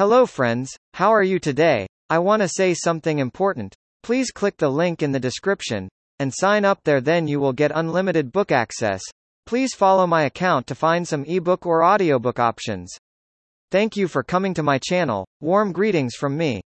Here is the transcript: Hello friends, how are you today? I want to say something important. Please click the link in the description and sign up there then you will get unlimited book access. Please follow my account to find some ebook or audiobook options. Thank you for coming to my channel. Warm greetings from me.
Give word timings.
Hello 0.00 0.24
friends, 0.24 0.74
how 0.94 1.10
are 1.10 1.22
you 1.22 1.38
today? 1.38 1.86
I 2.08 2.20
want 2.20 2.40
to 2.40 2.48
say 2.48 2.72
something 2.72 3.18
important. 3.18 3.74
Please 4.02 4.30
click 4.30 4.56
the 4.56 4.70
link 4.70 5.02
in 5.02 5.12
the 5.12 5.20
description 5.20 5.90
and 6.18 6.32
sign 6.34 6.64
up 6.64 6.78
there 6.84 7.02
then 7.02 7.28
you 7.28 7.38
will 7.38 7.52
get 7.52 7.70
unlimited 7.74 8.32
book 8.32 8.50
access. 8.50 9.02
Please 9.44 9.74
follow 9.74 10.06
my 10.06 10.22
account 10.22 10.66
to 10.68 10.74
find 10.74 11.06
some 11.06 11.26
ebook 11.26 11.66
or 11.66 11.84
audiobook 11.84 12.38
options. 12.38 12.96
Thank 13.70 13.94
you 13.94 14.08
for 14.08 14.22
coming 14.22 14.54
to 14.54 14.62
my 14.62 14.78
channel. 14.78 15.26
Warm 15.42 15.70
greetings 15.70 16.14
from 16.14 16.34
me. 16.34 16.62